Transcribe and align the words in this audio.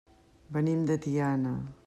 Venim 0.57 0.81
de 0.91 0.97
Tiana. 1.05 1.55